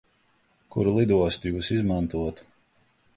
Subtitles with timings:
[0.75, 2.49] Kuru lidostu Jūs izmantotu?